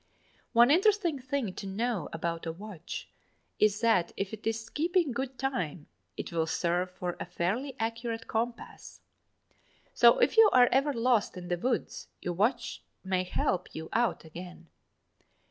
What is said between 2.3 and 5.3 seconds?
a watch is that if it is keeping